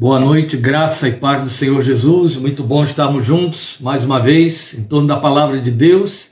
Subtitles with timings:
[0.00, 2.36] Boa noite, graça e paz do Senhor Jesus.
[2.36, 6.28] Muito bom estarmos juntos mais uma vez em torno da palavra de Deus.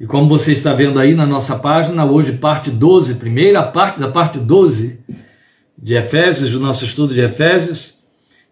[0.00, 4.08] E como você está vendo aí na nossa página, hoje parte 12, primeira parte da
[4.08, 5.00] parte 12
[5.76, 7.98] de Efésios, do nosso estudo de Efésios.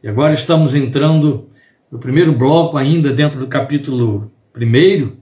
[0.02, 1.48] E agora estamos entrando
[1.91, 5.12] no primeiro bloco ainda dentro do capítulo 1,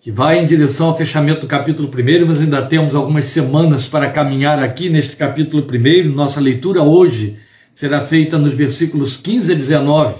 [0.00, 4.10] que vai em direção ao fechamento do capítulo 1, mas ainda temos algumas semanas para
[4.10, 6.12] caminhar aqui neste capítulo 1.
[6.12, 7.43] Nossa leitura hoje
[7.74, 10.14] será feita nos versículos 15 a 19.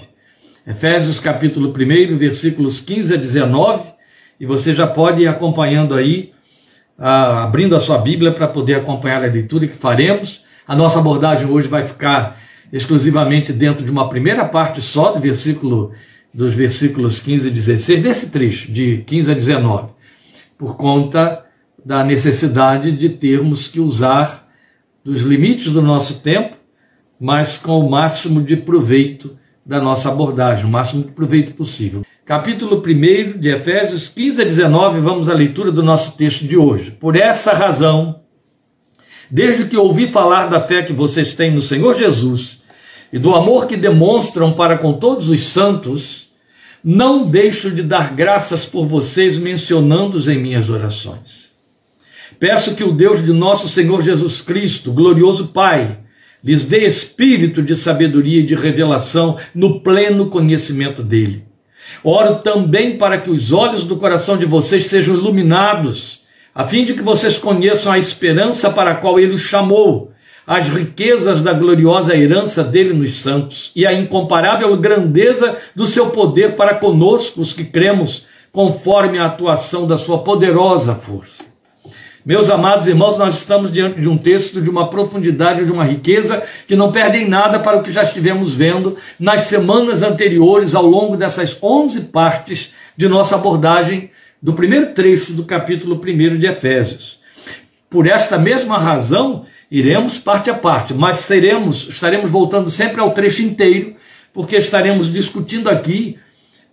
[0.66, 3.92] Efésios capítulo 1, versículos 15 a 19,
[4.40, 6.32] e você já pode ir acompanhando aí,
[6.98, 10.42] ah, abrindo a sua Bíblia para poder acompanhar a leitura que faremos.
[10.66, 12.40] A nossa abordagem hoje vai ficar
[12.72, 15.92] exclusivamente dentro de uma primeira parte só do versículo
[16.32, 19.88] dos versículos 15 e 16, desse trecho de 15 a 19,
[20.58, 21.44] por conta
[21.84, 24.48] da necessidade de termos que usar
[25.04, 26.63] dos limites do nosso tempo
[27.24, 29.34] mas com o máximo de proveito
[29.64, 32.04] da nossa abordagem, o máximo de proveito possível.
[32.22, 36.90] Capítulo 1 de Efésios 15 a 19, vamos à leitura do nosso texto de hoje.
[36.90, 38.20] Por essa razão,
[39.30, 42.62] desde que ouvi falar da fé que vocês têm no Senhor Jesus
[43.10, 46.28] e do amor que demonstram para com todos os santos,
[46.84, 51.50] não deixo de dar graças por vocês, mencionando-os em minhas orações.
[52.38, 56.03] Peço que o Deus de nosso Senhor Jesus Cristo, glorioso Pai,
[56.44, 61.44] lhes dê espírito de sabedoria e de revelação no pleno conhecimento dele.
[62.02, 66.22] Oro também para que os olhos do coração de vocês sejam iluminados,
[66.54, 70.12] a fim de que vocês conheçam a esperança para a qual ele os chamou,
[70.46, 76.54] as riquezas da gloriosa herança dele nos santos e a incomparável grandeza do seu poder
[76.54, 81.53] para conosco, os que cremos, conforme a atuação da sua poderosa força.
[82.24, 86.42] Meus amados irmãos, nós estamos diante de um texto de uma profundidade, de uma riqueza
[86.66, 91.18] que não perdem nada para o que já estivemos vendo nas semanas anteriores, ao longo
[91.18, 97.18] dessas 11 partes de nossa abordagem do primeiro trecho do capítulo 1 de Efésios.
[97.90, 103.42] Por esta mesma razão, iremos parte a parte, mas seremos, estaremos voltando sempre ao trecho
[103.42, 103.96] inteiro,
[104.32, 106.18] porque estaremos discutindo aqui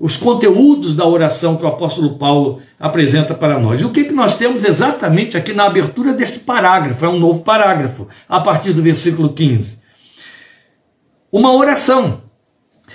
[0.01, 3.79] os conteúdos da oração que o apóstolo Paulo apresenta para nós.
[3.79, 7.05] E o que, que nós temos exatamente aqui na abertura deste parágrafo?
[7.05, 9.79] É um novo parágrafo, a partir do versículo 15.
[11.31, 12.23] Uma oração.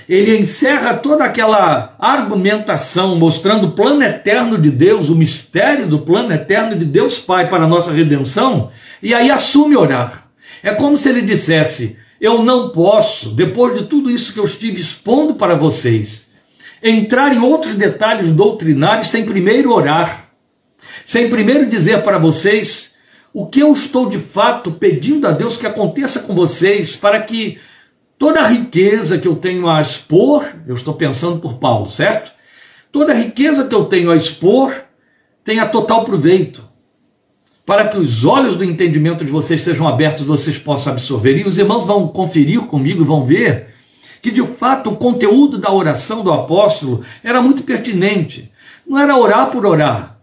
[0.08, 6.32] Ele encerra toda aquela argumentação mostrando o plano eterno de Deus, o mistério do plano
[6.32, 10.28] eterno de Deus Pai para a nossa redenção, e aí assume orar.
[10.60, 14.80] É como se ele dissesse: Eu não posso, depois de tudo isso que eu estive
[14.80, 16.25] expondo para vocês,
[16.82, 20.28] entrar em outros detalhes doutrinários sem primeiro orar,
[21.04, 22.90] sem primeiro dizer para vocês
[23.32, 27.58] o que eu estou de fato pedindo a Deus que aconteça com vocês para que
[28.18, 32.32] toda a riqueza que eu tenho a expor, eu estou pensando por Paulo, certo?
[32.90, 34.74] Toda a riqueza que eu tenho a expor
[35.44, 36.64] tenha total proveito,
[37.64, 41.36] para que os olhos do entendimento de vocês sejam abertos, vocês possam absorver.
[41.36, 43.75] E os irmãos vão conferir comigo vão ver
[44.26, 48.50] que de fato o conteúdo da oração do apóstolo era muito pertinente.
[48.84, 50.18] Não era orar por orar.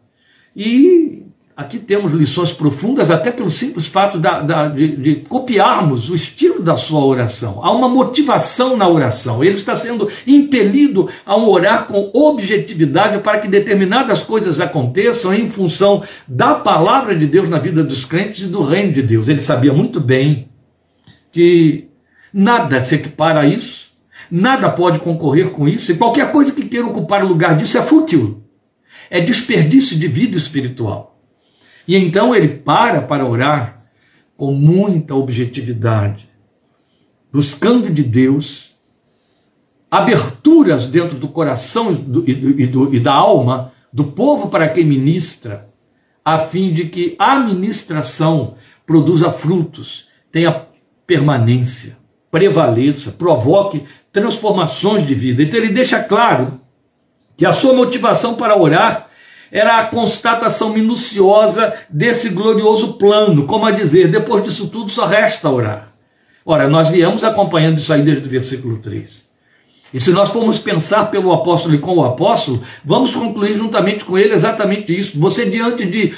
[0.53, 1.23] E
[1.55, 6.61] aqui temos lições profundas, até pelo simples fato da, da, de, de, copiarmos o estilo
[6.61, 7.61] da sua oração.
[7.63, 9.41] Há uma motivação na oração.
[9.41, 16.03] Ele está sendo impelido a orar com objetividade para que determinadas coisas aconteçam em função
[16.27, 19.29] da palavra de Deus na vida dos crentes e do reino de Deus.
[19.29, 20.49] Ele sabia muito bem
[21.31, 21.87] que
[22.33, 23.92] Nada se equipara a isso,
[24.35, 27.83] nada pode concorrer com isso, e qualquer coisa que queira ocupar o lugar disso é
[27.83, 28.41] fútil,
[29.07, 31.21] é desperdício de vida espiritual.
[31.87, 33.85] E então ele para para orar
[34.35, 36.27] com muita objetividade,
[37.31, 38.71] buscando de Deus
[39.91, 41.93] aberturas dentro do coração
[42.25, 45.69] e, e, do, e da alma do povo para quem ministra,
[46.25, 50.65] a fim de que a ministração produza frutos, tenha
[51.05, 52.01] permanência
[52.33, 55.43] prevaleça, provoque transformações de vida.
[55.43, 56.59] Então ele deixa claro
[57.37, 59.07] que a sua motivação para orar
[59.51, 65.47] era a constatação minuciosa desse glorioso plano, como a dizer, depois disso tudo só resta
[65.47, 65.89] orar.
[66.43, 69.29] Ora, nós viemos acompanhando isso aí desde o versículo 3.
[69.93, 74.17] E se nós formos pensar pelo apóstolo e com o apóstolo, vamos concluir juntamente com
[74.17, 75.19] ele exatamente isso.
[75.19, 76.15] Você, diante de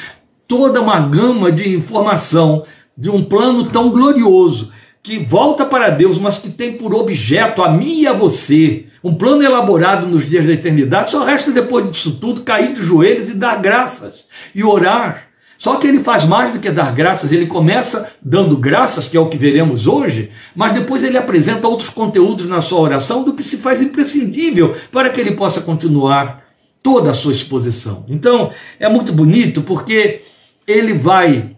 [0.47, 2.63] toda uma gama de informação,
[2.97, 4.71] de um plano tão glorioso,
[5.05, 9.13] que volta para Deus, mas que tem por objeto a mim e a você, um
[9.13, 13.35] plano elaborado nos dias da eternidade, só resta depois disso tudo cair de joelhos e
[13.35, 14.25] dar graças
[14.55, 15.27] e orar.
[15.59, 19.19] Só que ele faz mais do que dar graças, ele começa dando graças, que é
[19.19, 23.43] o que veremos hoje, mas depois ele apresenta outros conteúdos na sua oração do que
[23.43, 26.43] se faz imprescindível para que ele possa continuar
[26.81, 28.05] toda a sua exposição.
[28.09, 28.49] Então,
[28.79, 30.23] é muito bonito porque
[30.67, 31.54] ele vai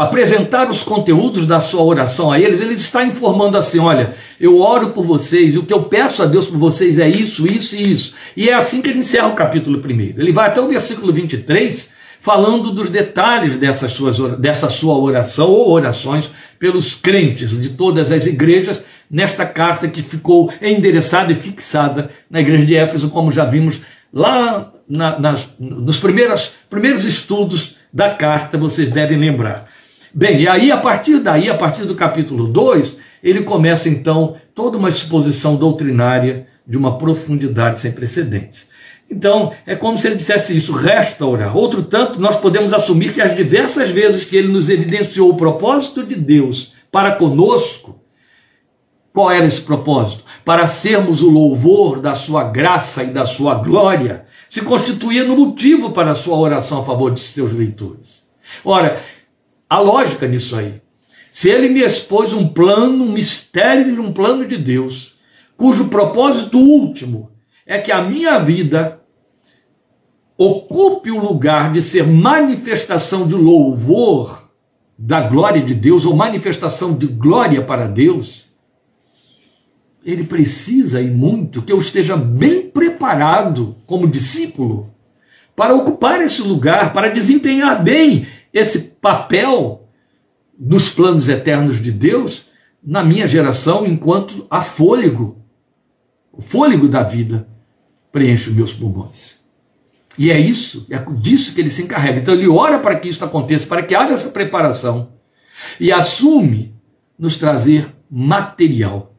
[0.00, 4.90] apresentar os conteúdos da sua oração a eles, ele está informando assim: olha, eu oro
[4.90, 7.92] por vocês, e o que eu peço a Deus por vocês é isso, isso e
[7.92, 8.14] isso.
[8.34, 10.00] E é assim que ele encerra o capítulo 1.
[10.18, 15.70] Ele vai até o versículo 23, falando dos detalhes dessas suas, dessa sua oração ou
[15.70, 22.40] orações pelos crentes de todas as igrejas, nesta carta que ficou endereçada e fixada na
[22.40, 28.56] igreja de Éfeso, como já vimos lá na, nas, nos primeiros, primeiros estudos da carta,
[28.56, 29.68] vocês devem lembrar.
[30.12, 34.76] Bem, e aí a partir daí, a partir do capítulo 2, ele começa então toda
[34.76, 38.68] uma exposição doutrinária de uma profundidade sem precedentes.
[39.10, 41.56] Então, é como se ele dissesse isso, resta orar.
[41.56, 46.04] Outro tanto, nós podemos assumir que as diversas vezes que ele nos evidenciou o propósito
[46.04, 48.00] de Deus para conosco,
[49.12, 50.24] qual era esse propósito?
[50.44, 55.90] Para sermos o louvor da sua graça e da sua glória, se constituía no motivo
[55.90, 58.20] para a sua oração a favor de seus leitores.
[58.64, 59.00] Ora,
[59.70, 60.82] a lógica nisso aí.
[61.30, 65.14] Se ele me expôs um plano, um mistério e um plano de Deus,
[65.56, 67.30] cujo propósito último
[67.64, 69.00] é que a minha vida
[70.36, 74.50] ocupe o lugar de ser manifestação de louvor
[74.98, 78.46] da glória de Deus, ou manifestação de glória para Deus,
[80.04, 84.92] ele precisa e muito que eu esteja bem preparado como discípulo
[85.54, 89.88] para ocupar esse lugar, para desempenhar bem esse papel
[90.58, 92.46] nos planos eternos de Deus
[92.82, 95.42] na minha geração enquanto há fôlego.
[96.32, 97.48] O fôlego da vida
[98.12, 99.38] preenche os meus pulmões.
[100.18, 102.18] E é isso, é disso que ele se encarrega.
[102.18, 105.12] Então ele ora para que isso aconteça, para que haja essa preparação.
[105.78, 106.74] E assume
[107.18, 109.14] nos trazer material,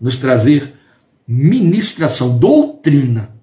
[0.00, 0.74] nos trazer
[1.26, 3.34] ministração, doutrina,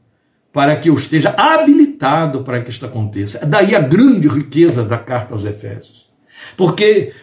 [0.57, 3.45] para que eu esteja habilitado para que isto aconteça.
[3.45, 6.09] Daí a grande riqueza da carta aos Efésios.
[6.57, 7.13] Porque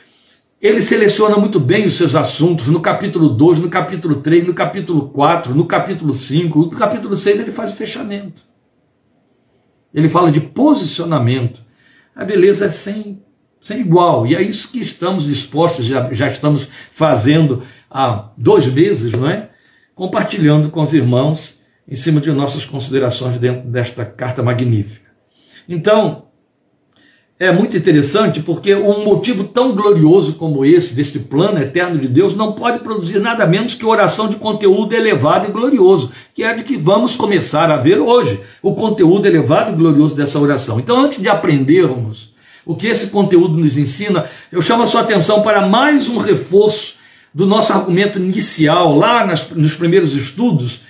[0.62, 5.08] ele seleciona muito bem os seus assuntos no capítulo 2, no capítulo 3, no capítulo
[5.08, 8.40] 4, no capítulo 5, no capítulo 6 ele faz o fechamento.
[9.92, 11.60] Ele fala de posicionamento.
[12.14, 13.20] A beleza é sem,
[13.60, 14.28] sem igual.
[14.28, 19.50] E é isso que estamos dispostos, já, já estamos fazendo há dois meses, não é?
[19.92, 25.10] Compartilhando com os irmãos em cima de nossas considerações dentro desta carta magnífica.
[25.68, 26.24] Então,
[27.38, 32.34] é muito interessante porque um motivo tão glorioso como esse, deste plano eterno de Deus,
[32.34, 36.62] não pode produzir nada menos que oração de conteúdo elevado e glorioso, que é de
[36.62, 40.78] que vamos começar a ver hoje, o conteúdo elevado e glorioso dessa oração.
[40.78, 42.32] Então, antes de aprendermos
[42.64, 46.94] o que esse conteúdo nos ensina, eu chamo a sua atenção para mais um reforço
[47.34, 50.82] do nosso argumento inicial, lá nos primeiros estudos,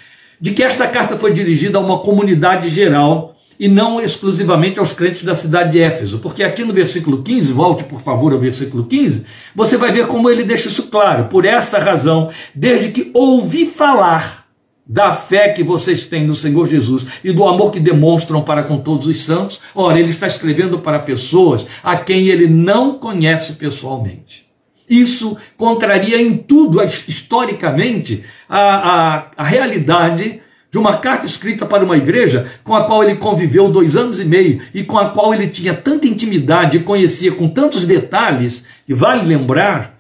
[0.45, 5.25] de que esta carta foi dirigida a uma comunidade geral e não exclusivamente aos crentes
[5.25, 9.25] da cidade de Éfeso, porque aqui no versículo 15, volte por favor ao versículo 15,
[9.55, 11.29] você vai ver como ele deixa isso claro.
[11.31, 14.47] Por esta razão, desde que ouvi falar
[14.87, 18.77] da fé que vocês têm no Senhor Jesus e do amor que demonstram para com
[18.77, 24.44] todos os santos, ora, ele está escrevendo para pessoas a quem ele não conhece pessoalmente.
[24.89, 31.97] Isso contraria em tudo, historicamente, a, a, a realidade de uma carta escrita para uma
[31.97, 35.47] igreja com a qual ele conviveu dois anos e meio e com a qual ele
[35.47, 38.67] tinha tanta intimidade e conhecia com tantos detalhes.
[38.89, 39.95] E vale lembrar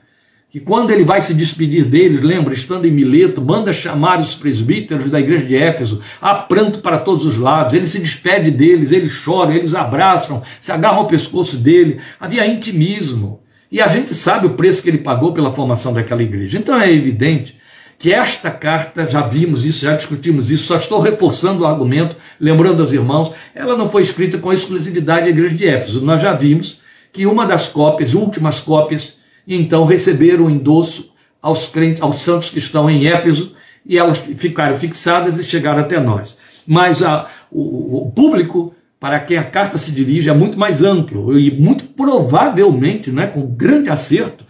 [0.50, 5.10] que quando ele vai se despedir deles, lembra, estando em Mileto, manda chamar os presbíteros
[5.10, 9.12] da igreja de Éfeso, há pranto para todos os lados, ele se despede deles, eles
[9.12, 13.43] choram, eles abraçam, se agarram ao pescoço dele, havia intimismo.
[13.74, 16.56] E a gente sabe o preço que ele pagou pela formação daquela igreja.
[16.56, 17.56] Então é evidente
[17.98, 22.82] que esta carta, já vimos isso, já discutimos isso, só estou reforçando o argumento, lembrando
[22.82, 26.00] aos irmãos, ela não foi escrita com exclusividade à igreja de Éfeso.
[26.00, 31.12] Nós já vimos que uma das cópias, últimas cópias, então receberam o endosso
[31.42, 35.98] aos crentes, aos santos que estão em Éfeso, e elas ficaram fixadas e chegaram até
[35.98, 36.38] nós.
[36.64, 41.38] Mas a, o, o público para quem a carta se dirige é muito mais amplo
[41.38, 44.44] e muito provavelmente, né, com grande acerto,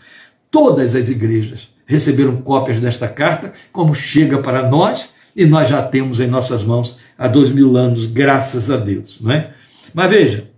[0.51, 6.21] todas as igrejas receberam cópias desta carta, como chega para nós, e nós já temos
[6.21, 9.21] em nossas mãos há dois mil anos, graças a Deus.
[9.21, 9.51] Não é?
[9.93, 10.49] Mas veja,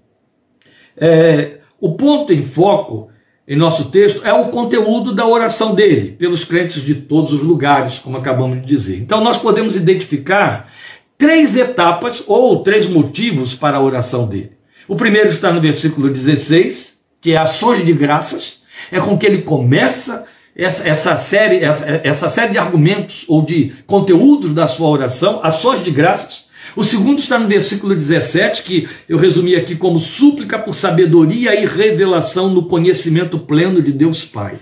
[0.96, 3.10] é, o ponto em foco
[3.48, 7.98] em nosso texto é o conteúdo da oração dele, pelos crentes de todos os lugares,
[7.98, 8.98] como acabamos de dizer.
[8.98, 10.68] Então nós podemos identificar
[11.18, 14.52] três etapas ou três motivos para a oração dele.
[14.88, 18.58] O primeiro está no versículo 16, que é ações de graças,
[18.92, 23.72] é com que ele começa essa, essa, série, essa, essa série de argumentos ou de
[23.86, 26.46] conteúdos da sua oração, ações de graças.
[26.74, 31.66] O segundo está no versículo 17, que eu resumi aqui como súplica por sabedoria e
[31.66, 34.56] revelação no conhecimento pleno de Deus Pai.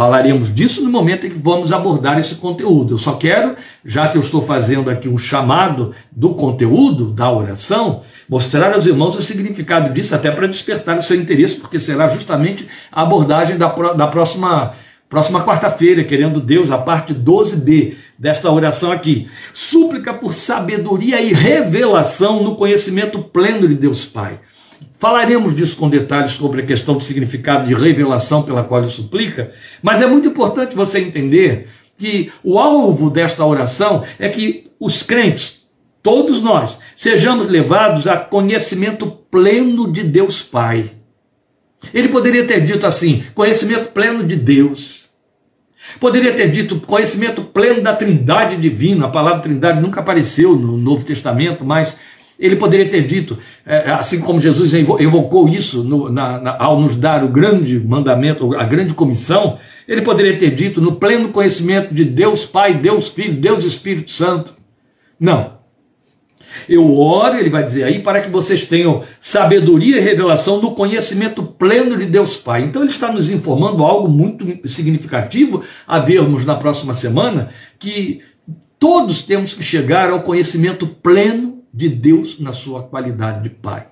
[0.00, 2.94] Falaremos disso no momento em que vamos abordar esse conteúdo.
[2.94, 3.54] Eu só quero,
[3.84, 9.14] já que eu estou fazendo aqui um chamado do conteúdo da oração, mostrar aos irmãos
[9.14, 13.68] o significado disso, até para despertar o seu interesse, porque será justamente a abordagem da,
[13.92, 14.72] da próxima,
[15.06, 19.28] próxima quarta-feira, querendo Deus, a parte 12b desta oração aqui.
[19.52, 24.40] Súplica por sabedoria e revelação no conhecimento pleno de Deus Pai.
[25.00, 29.50] Falaremos disso com detalhes sobre a questão do significado de revelação pela qual ele suplica,
[29.80, 35.62] mas é muito importante você entender que o alvo desta oração é que os crentes,
[36.02, 40.90] todos nós, sejamos levados a conhecimento pleno de Deus Pai.
[41.94, 45.08] Ele poderia ter dito assim: conhecimento pleno de Deus.
[45.98, 49.06] Poderia ter dito conhecimento pleno da Trindade divina.
[49.06, 51.98] A palavra Trindade nunca apareceu no Novo Testamento, mas
[52.40, 56.96] ele poderia ter dito, é, assim como Jesus evocou isso no, na, na, ao nos
[56.96, 62.02] dar o grande mandamento, a grande comissão, ele poderia ter dito no pleno conhecimento de
[62.02, 64.54] Deus Pai, Deus Filho, Deus Espírito Santo.
[65.18, 65.60] Não.
[66.66, 71.42] Eu oro, ele vai dizer aí, para que vocês tenham sabedoria e revelação no conhecimento
[71.42, 72.64] pleno de Deus Pai.
[72.64, 78.22] Então ele está nos informando algo muito significativo a vermos na próxima semana, que
[78.78, 83.86] todos temos que chegar ao conhecimento pleno de Deus na sua qualidade de Pai.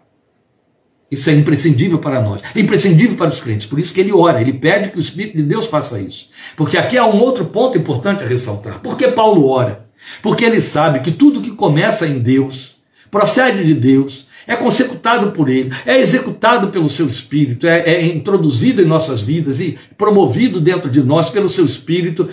[1.11, 3.67] Isso é imprescindível para nós, é imprescindível para os crentes.
[3.67, 6.29] Por isso que ele ora, ele pede que o Espírito de Deus faça isso.
[6.55, 8.81] Porque aqui há um outro ponto importante a ressaltar.
[8.81, 9.89] Por que Paulo ora?
[10.23, 12.77] Porque ele sabe que tudo que começa em Deus,
[13.11, 18.81] procede de Deus, é consecutado por Ele, é executado pelo Seu Espírito, é, é introduzido
[18.81, 22.31] em nossas vidas e promovido dentro de nós pelo Seu Espírito,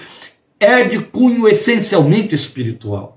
[0.59, 3.14] é de cunho essencialmente espiritual.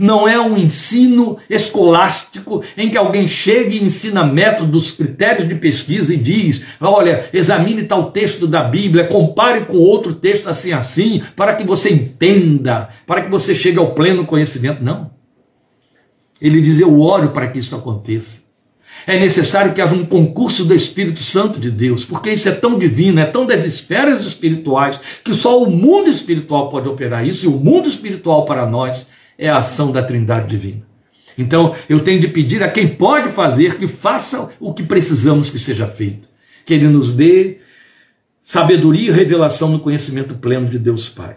[0.00, 6.12] Não é um ensino escolástico em que alguém chega e ensina métodos, critérios de pesquisa
[6.12, 11.54] e diz: olha, examine tal texto da Bíblia, compare com outro texto assim assim, para
[11.54, 14.82] que você entenda, para que você chegue ao pleno conhecimento.
[14.82, 15.10] Não.
[16.42, 18.44] Ele diz: eu oro para que isso aconteça.
[19.06, 22.76] É necessário que haja um concurso do Espírito Santo de Deus, porque isso é tão
[22.76, 27.48] divino, é tão das esferas espirituais, que só o mundo espiritual pode operar isso, e
[27.48, 30.82] o mundo espiritual para nós é a ação da Trindade Divina.
[31.38, 35.58] Então, eu tenho de pedir a quem pode fazer que faça o que precisamos que
[35.58, 36.28] seja feito.
[36.64, 37.58] Que Ele nos dê
[38.40, 41.36] sabedoria e revelação no conhecimento pleno de Deus Pai.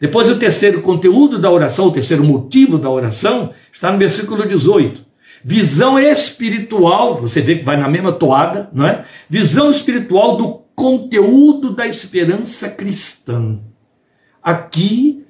[0.00, 5.04] Depois, o terceiro conteúdo da oração, o terceiro motivo da oração, está no versículo 18.
[5.44, 9.04] Visão espiritual, você vê que vai na mesma toada, não é?
[9.28, 13.58] Visão espiritual do conteúdo da esperança cristã.
[14.42, 15.25] Aqui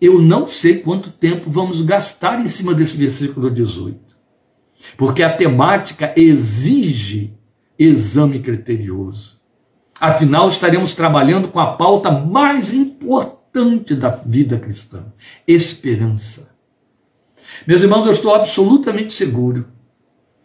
[0.00, 3.98] eu não sei quanto tempo vamos gastar em cima desse versículo 18.
[4.96, 7.34] Porque a temática exige
[7.78, 9.40] exame criterioso.
[10.00, 15.06] Afinal, estaremos trabalhando com a pauta mais importante da vida cristã:
[15.46, 16.54] esperança.
[17.66, 19.66] Meus irmãos, eu estou absolutamente seguro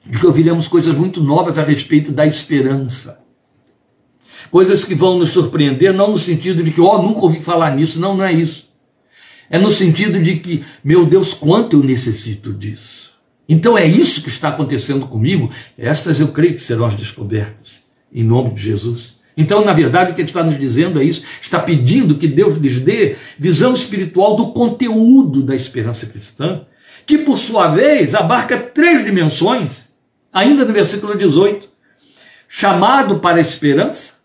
[0.06, 3.20] de que ouviremos coisas muito novas a respeito da esperança.
[4.50, 7.76] Coisas que vão nos surpreender, não no sentido de que, ó, oh, nunca ouvi falar
[7.76, 8.00] nisso.
[8.00, 8.69] Não, não é isso.
[9.50, 13.10] É no sentido de que, meu Deus, quanto eu necessito disso.
[13.48, 15.52] Então é isso que está acontecendo comigo.
[15.76, 19.18] Estas eu creio que serão as descobertas, em nome de Jesus.
[19.36, 22.56] Então, na verdade, o que ele está nos dizendo é isso: está pedindo que Deus
[22.56, 26.66] lhes dê visão espiritual do conteúdo da esperança cristã,
[27.08, 29.88] que por sua vez abarca três dimensões,
[30.32, 31.68] ainda no versículo 18:
[32.48, 34.20] chamado para a esperança,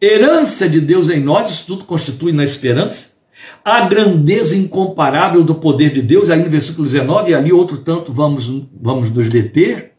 [0.00, 3.17] herança de Deus em nós, isso tudo constitui na esperança
[3.64, 8.12] a grandeza incomparável do poder de Deus, aí no versículo 19, e ali outro tanto
[8.12, 8.48] vamos,
[8.80, 9.92] vamos nos deter,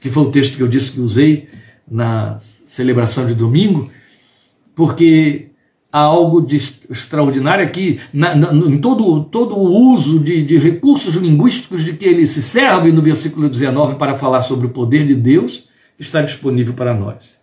[0.00, 1.48] que foi o texto que eu disse que usei
[1.88, 3.90] na celebração de domingo,
[4.74, 5.50] porque
[5.92, 11.14] há algo de extraordinário aqui, na, na, em todo, todo o uso de, de recursos
[11.14, 15.14] linguísticos de que ele se serve no versículo 19 para falar sobre o poder de
[15.14, 17.41] Deus, está disponível para nós.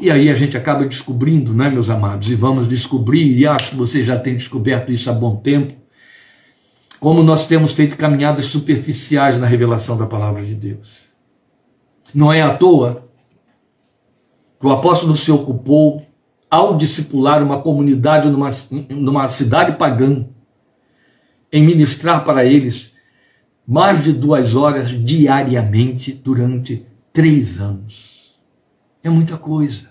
[0.00, 2.30] E aí a gente acaba descobrindo, né, meus amados?
[2.30, 5.74] E vamos descobrir, e acho que você já tem descoberto isso há bom tempo,
[6.98, 11.00] como nós temos feito caminhadas superficiais na revelação da palavra de Deus.
[12.14, 13.10] Não é à toa
[14.58, 16.06] que o apóstolo se ocupou,
[16.50, 18.50] ao discipular uma comunidade numa,
[18.88, 20.26] numa cidade pagã,
[21.52, 22.94] em ministrar para eles
[23.66, 28.34] mais de duas horas diariamente durante três anos.
[29.02, 29.89] É muita coisa.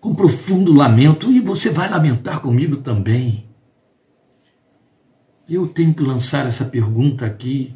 [0.00, 3.44] Com profundo lamento, e você vai lamentar comigo também.
[5.48, 7.74] Eu tenho que lançar essa pergunta aqui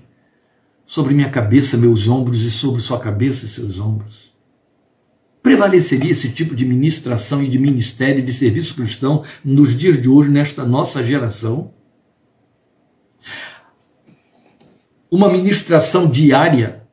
[0.87, 4.33] sobre minha cabeça, meus ombros e sobre sua cabeça e seus ombros.
[5.43, 10.09] Prevaleceria esse tipo de ministração e de ministério e de serviço cristão nos dias de
[10.09, 11.75] hoje, nesta nossa geração?
[15.11, 16.84] Uma ministração diária,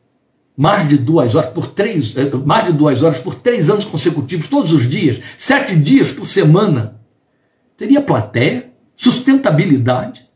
[0.55, 4.47] mais de duas horas por três, eh, mais de duas horas por três anos consecutivos,
[4.47, 6.99] todos os dias, sete dias por semana,
[7.77, 10.29] teria plateia, sustentabilidade?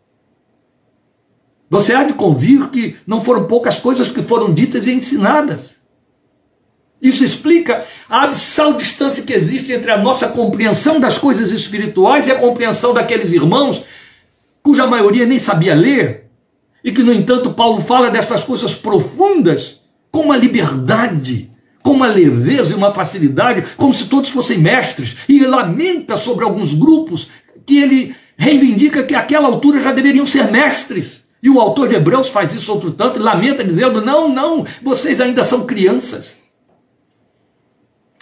[1.70, 5.76] Você há de convir que não foram poucas coisas que foram ditas e ensinadas.
[7.02, 12.32] Isso explica a abissal distância que existe entre a nossa compreensão das coisas espirituais e
[12.32, 13.84] a compreensão daqueles irmãos
[14.66, 16.32] cuja maioria nem sabia ler,
[16.84, 19.85] e que, no entanto, Paulo fala destas coisas profundas
[20.16, 21.52] com uma liberdade,
[21.84, 26.74] com uma leveza e uma facilidade, como se todos fossem mestres, e lamenta sobre alguns
[26.74, 27.28] grupos
[27.66, 31.26] que ele reivindica que àquela altura já deveriam ser mestres.
[31.44, 35.20] E o autor de Hebreus faz isso outro tanto e lamenta dizendo: não, não, vocês
[35.20, 36.38] ainda são crianças.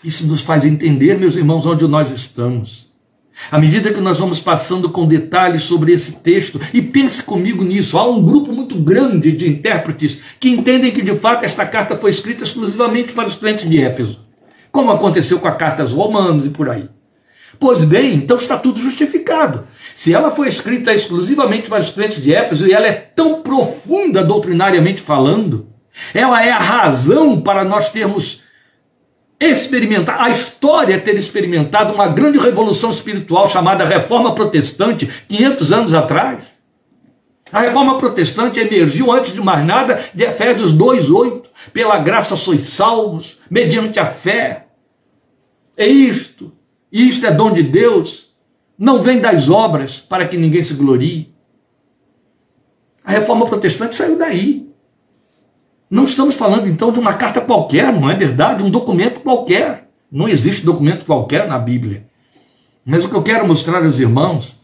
[0.03, 2.91] Isso nos faz entender, meus irmãos, onde nós estamos.
[3.51, 7.97] À medida que nós vamos passando com detalhes sobre esse texto, e pense comigo nisso,
[7.97, 12.11] há um grupo muito grande de intérpretes que entendem que de fato esta carta foi
[12.11, 14.19] escrita exclusivamente para os crentes de Éfeso,
[14.71, 16.89] como aconteceu com a carta aos Romanos e por aí.
[17.59, 19.65] Pois bem, então está tudo justificado.
[19.93, 24.23] Se ela foi escrita exclusivamente para os crentes de Éfeso e ela é tão profunda
[24.23, 25.67] doutrinariamente falando,
[26.13, 28.42] ela é a razão para nós termos
[29.39, 36.53] experimentar, a história ter experimentado uma grande revolução espiritual chamada Reforma Protestante, 500 anos atrás.
[37.51, 41.43] A Reforma Protestante emergiu, antes de mais nada, de Efésios 2,8.
[41.71, 44.67] Pela graça sois salvos, mediante a fé.
[45.77, 46.51] É isto.
[46.91, 48.33] Isto é dom de Deus.
[48.77, 51.33] Não vem das obras para que ninguém se glorie.
[53.03, 54.72] A Reforma Protestante saiu daí.
[55.93, 58.63] Não estamos falando então de uma carta qualquer, não é verdade?
[58.63, 59.89] Um documento qualquer.
[60.11, 62.07] Não existe documento qualquer na Bíblia.
[62.83, 64.59] Mas o que eu quero mostrar aos irmãos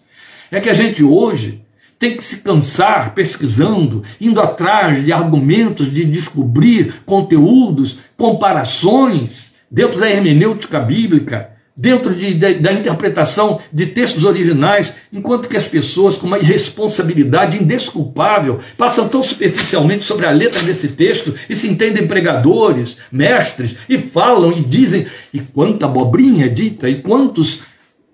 [0.49, 1.63] é que a gente hoje
[1.99, 10.09] tem que se cansar pesquisando, indo atrás de argumentos, de descobrir conteúdos, comparações dentro da
[10.09, 16.27] hermenêutica bíblica, dentro de, de, da interpretação de textos originais, enquanto que as pessoas, com
[16.27, 22.97] uma irresponsabilidade indesculpável, passam tão superficialmente sobre a letra desse texto e se entendem pregadores,
[23.09, 27.61] mestres, e falam e dizem, e quanta abobrinha é dita, e quantos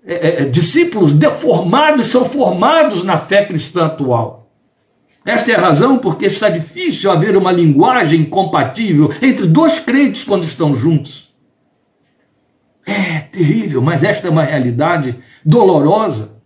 [0.06, 4.48] é, é, discípulos deformados são formados na fé cristã atual.
[5.24, 10.44] Esta é a razão porque está difícil haver uma linguagem compatível entre dois crentes quando
[10.44, 11.25] estão juntos.
[12.86, 16.36] É terrível, mas esta é uma realidade dolorosa.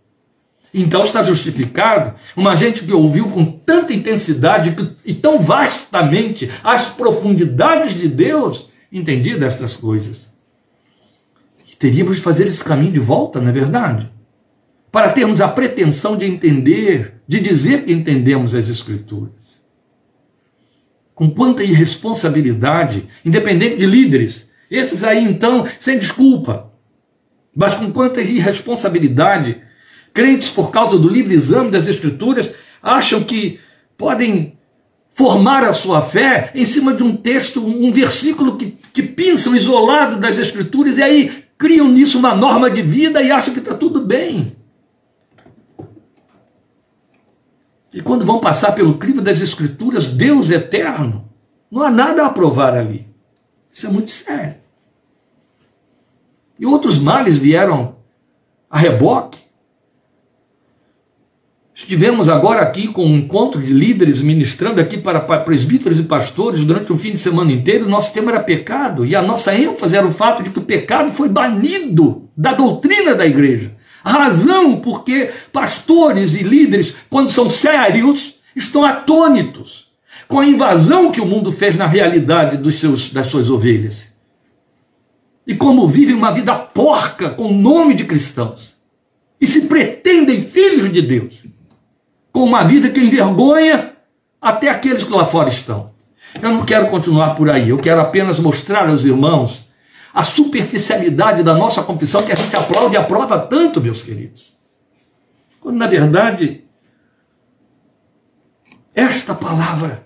[0.73, 4.75] Então está justificado uma gente que ouviu com tanta intensidade
[5.05, 10.31] e tão vastamente as profundidades de Deus, entendia destas coisas.
[11.81, 14.07] Teríamos de fazer esse caminho de volta, não é verdade?
[14.91, 19.59] Para termos a pretensão de entender, de dizer que entendemos as Escrituras.
[21.15, 26.71] Com quanta irresponsabilidade, independente de líderes, esses aí, então, sem desculpa,
[27.53, 29.61] mas com quanta irresponsabilidade,
[30.13, 33.59] crentes, por causa do livre exame das Escrituras, acham que
[33.97, 34.57] podem
[35.09, 40.15] formar a sua fé em cima de um texto, um versículo que, que pinçam isolado
[40.15, 43.99] das Escrituras e aí criam nisso uma norma de vida e acham que está tudo
[43.99, 44.55] bem.
[47.93, 51.29] E quando vão passar pelo crivo das Escrituras, Deus eterno,
[51.69, 53.11] não há nada a aprovar ali.
[53.69, 54.60] Isso é muito sério.
[56.61, 57.95] E outros males vieram
[58.69, 59.39] a reboque.
[61.73, 66.93] Estivemos agora aqui com um encontro de líderes ministrando aqui para presbíteros e pastores durante
[66.93, 67.89] o fim de semana inteiro.
[67.89, 71.09] Nosso tema era pecado e a nossa ênfase era o fato de que o pecado
[71.09, 73.75] foi banido da doutrina da igreja.
[74.03, 79.87] A razão porque pastores e líderes, quando são sérios, estão atônitos
[80.27, 84.10] com a invasão que o mundo fez na realidade dos seus, das suas ovelhas
[85.45, 88.75] e como vivem uma vida porca com o nome de cristãos
[89.39, 91.43] e se pretendem filhos de Deus,
[92.31, 93.93] com uma vida que envergonha
[94.39, 95.91] até aqueles que lá fora estão.
[96.41, 99.67] Eu não quero continuar por aí, eu quero apenas mostrar aos irmãos
[100.13, 104.57] a superficialidade da nossa confissão que a gente aplaude e aprova tanto, meus queridos.
[105.59, 106.63] Quando na verdade
[108.93, 110.03] esta palavra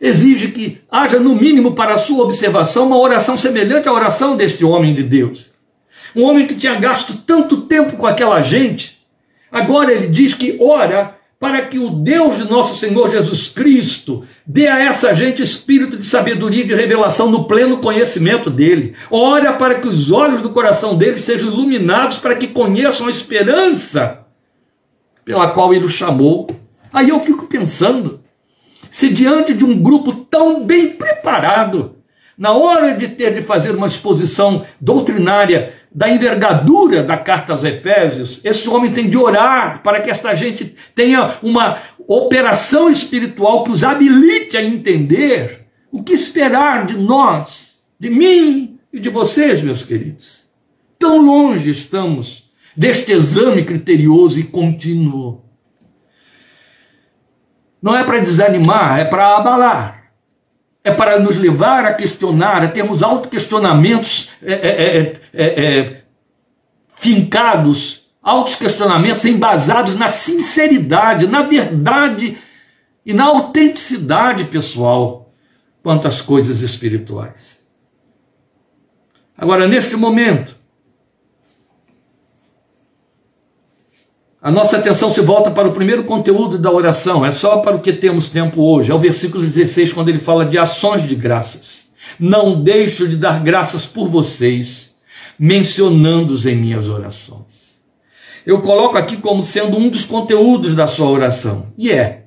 [0.00, 4.64] exige que haja, no mínimo, para a sua observação, uma oração semelhante à oração deste
[4.64, 5.50] homem de Deus.
[6.14, 8.98] Um homem que tinha gasto tanto tempo com aquela gente,
[9.50, 14.66] agora ele diz que ora para que o Deus de nosso Senhor Jesus Cristo dê
[14.66, 18.94] a essa gente espírito de sabedoria e de revelação no pleno conhecimento dele.
[19.08, 24.26] Ora para que os olhos do coração deles sejam iluminados para que conheçam a esperança
[25.24, 26.48] pela qual ele o chamou.
[26.92, 28.17] Aí eu fico pensando,
[28.90, 31.96] se diante de um grupo tão bem preparado,
[32.36, 38.40] na hora de ter de fazer uma exposição doutrinária da envergadura da carta aos Efésios,
[38.44, 43.82] esse homem tem de orar para que esta gente tenha uma operação espiritual que os
[43.82, 50.44] habilite a entender o que esperar de nós, de mim e de vocês, meus queridos.
[50.98, 55.42] Tão longe estamos deste exame criterioso e contínuo.
[57.80, 59.98] Não é para desanimar, é para abalar
[60.88, 66.02] é para nos levar a questionar, a termos autoquestionamentos é, é, é, é, é
[66.94, 68.08] fincados,
[69.24, 72.38] embasados na sinceridade, na verdade
[73.04, 75.32] e na autenticidade pessoal
[75.82, 77.58] quanto às coisas espirituais.
[79.36, 80.57] Agora, neste momento,
[84.40, 87.80] A nossa atenção se volta para o primeiro conteúdo da oração, é só para o
[87.80, 88.92] que temos tempo hoje.
[88.92, 91.88] É o versículo 16, quando ele fala de ações de graças.
[92.20, 94.94] Não deixo de dar graças por vocês,
[95.36, 97.48] mencionando-os em minhas orações.
[98.46, 102.26] Eu coloco aqui como sendo um dos conteúdos da sua oração, e é.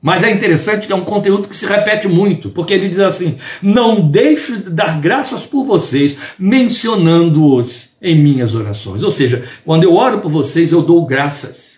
[0.00, 3.38] Mas é interessante que é um conteúdo que se repete muito, porque ele diz assim:
[3.60, 9.02] Não deixo de dar graças por vocês, mencionando-os em minhas orações.
[9.02, 11.72] Ou seja, quando eu oro por vocês, eu dou graças.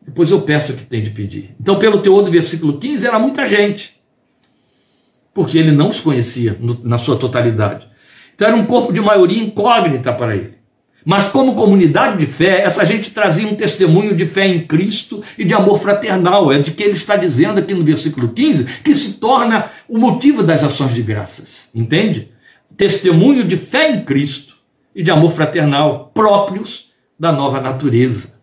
[0.00, 1.54] Depois eu peço o que tem de pedir.
[1.60, 4.00] Então, pelo teor do versículo 15, era muita gente.
[5.34, 7.86] Porque ele não os conhecia na sua totalidade.
[8.34, 10.54] Então era um corpo de maioria incógnita para ele.
[11.04, 15.44] Mas como comunidade de fé, essa gente trazia um testemunho de fé em Cristo e
[15.44, 16.50] de amor fraternal.
[16.50, 20.42] É de que ele está dizendo aqui no versículo 15 que se torna o motivo
[20.42, 21.68] das ações de graças.
[21.74, 22.30] Entende?
[22.76, 24.49] Testemunho de fé em Cristo
[24.94, 28.40] e de amor fraternal próprios da nova natureza.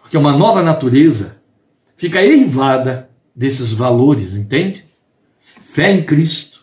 [0.00, 1.36] Porque uma nova natureza
[1.96, 4.84] fica eivada desses valores, entende?
[5.60, 6.62] Fé em Cristo,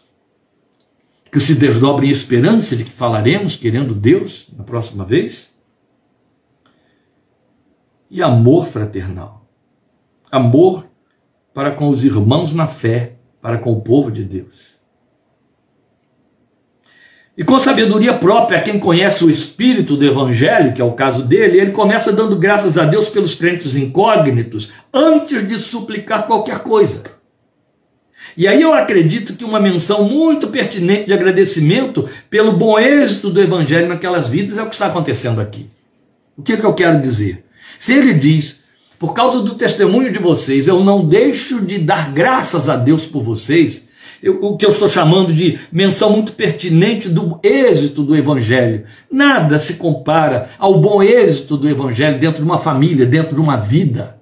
[1.31, 5.53] que se desdobra em esperança de que falaremos, querendo Deus, na próxima vez,
[8.09, 9.47] e amor fraternal.
[10.31, 10.87] Amor
[11.53, 14.78] para com os irmãos na fé, para com o povo de Deus.
[17.39, 21.57] E com sabedoria própria, quem conhece o espírito do evangelho, que é o caso dele,
[21.57, 27.01] ele começa dando graças a Deus pelos crentes incógnitos, antes de suplicar qualquer coisa.
[28.35, 33.41] E aí eu acredito que uma menção muito pertinente de agradecimento pelo bom êxito do
[33.41, 35.69] evangelho naquelas vidas é o que está acontecendo aqui.
[36.35, 37.45] O que, é que eu quero dizer?
[37.79, 38.59] Se ele diz,
[38.99, 43.23] por causa do testemunho de vocês, eu não deixo de dar graças a Deus por
[43.23, 43.87] vocês,
[44.27, 48.85] o que eu estou chamando de menção muito pertinente do êxito do Evangelho.
[49.11, 53.57] Nada se compara ao bom êxito do Evangelho dentro de uma família, dentro de uma
[53.57, 54.17] vida.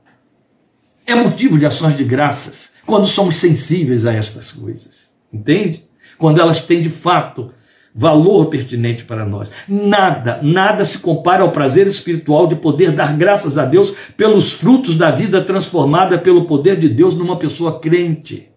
[1.06, 5.08] É motivo de ações de graças quando somos sensíveis a estas coisas.
[5.32, 5.84] Entende?
[6.18, 7.52] Quando elas têm de fato
[7.98, 9.52] valor pertinente para nós.
[9.68, 14.96] Nada, nada se compara ao prazer espiritual de poder dar graças a Deus pelos frutos
[14.96, 18.52] da vida transformada pelo poder de Deus numa pessoa crente.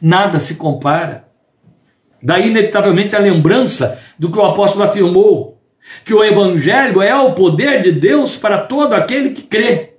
[0.00, 1.24] Nada se compara.
[2.22, 5.58] Daí, inevitavelmente, a lembrança do que o apóstolo afirmou:
[6.04, 9.94] que o Evangelho é o poder de Deus para todo aquele que crê.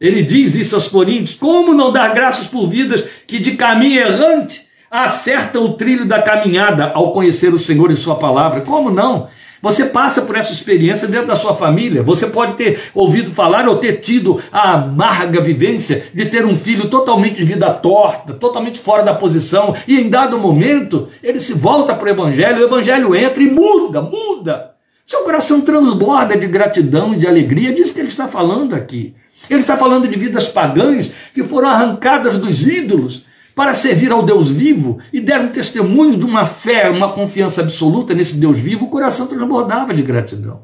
[0.00, 4.66] Ele diz isso aos Coríntios: como não dar graças por vidas que de caminho errante
[4.90, 8.60] acertam o trilho da caminhada ao conhecer o Senhor e Sua palavra?
[8.60, 9.28] Como não?
[9.60, 12.02] Você passa por essa experiência dentro da sua família.
[12.02, 16.88] Você pode ter ouvido falar ou ter tido a amarga vivência de ter um filho
[16.88, 21.94] totalmente de vida torta, totalmente fora da posição, e em dado momento ele se volta
[21.94, 24.70] para o Evangelho, o Evangelho entra e muda, muda.
[25.06, 29.14] Seu coração transborda de gratidão e de alegria, diz que ele está falando aqui.
[29.48, 33.22] Ele está falando de vidas pagãs que foram arrancadas dos ídolos
[33.58, 38.36] para servir ao Deus vivo e deram testemunho de uma fé, uma confiança absoluta nesse
[38.36, 40.62] Deus vivo, o coração transbordava de gratidão.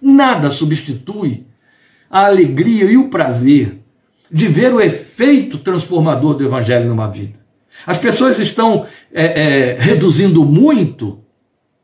[0.00, 1.44] Nada substitui
[2.10, 3.80] a alegria e o prazer
[4.32, 7.38] de ver o efeito transformador do Evangelho numa vida.
[7.86, 11.18] As pessoas estão é, é, reduzindo muito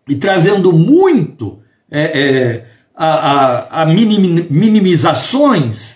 [0.08, 1.58] e trazendo muito
[1.90, 2.64] é, é
[2.96, 5.93] a, a, a minimizações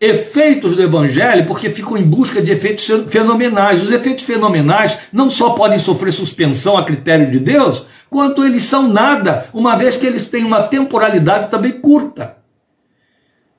[0.00, 3.82] efeitos do evangelho porque ficam em busca de efeitos fenomenais.
[3.82, 8.88] Os efeitos fenomenais não só podem sofrer suspensão a critério de Deus, quanto eles são
[8.88, 12.36] nada, uma vez que eles têm uma temporalidade também curta.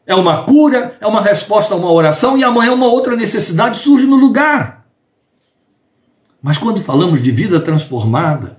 [0.05, 4.07] É uma cura, é uma resposta a uma oração e amanhã uma outra necessidade surge
[4.07, 4.85] no lugar.
[6.41, 8.57] Mas quando falamos de vida transformada,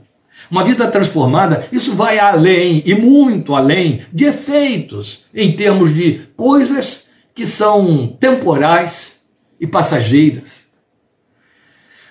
[0.51, 7.10] uma vida transformada, isso vai além e muito além de efeitos em termos de coisas
[7.41, 9.17] que são temporais
[9.59, 10.67] e passageiras.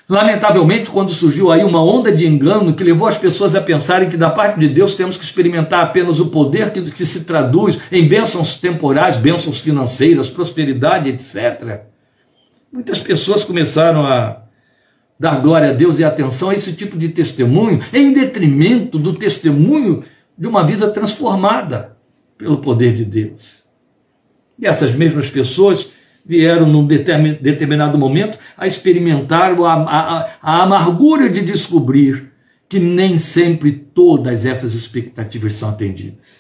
[0.10, 4.18] Lamentavelmente, quando surgiu aí uma onda de engano que levou as pessoas a pensarem que
[4.18, 8.08] da parte de Deus temos que experimentar apenas o poder que, que se traduz em
[8.08, 11.82] bênçãos temporais, bênçãos financeiras, prosperidade, etc.
[12.74, 14.42] Muitas pessoas começaram a
[15.20, 20.04] dar glória a Deus e atenção a esse tipo de testemunho, em detrimento do testemunho
[20.36, 21.96] de uma vida transformada
[22.36, 23.59] pelo poder de Deus.
[24.60, 25.88] E essas mesmas pessoas
[26.26, 32.32] vieram num determinado momento a experimentar a, a, a amargura de descobrir
[32.68, 36.40] que nem sempre todas essas expectativas são atendidas.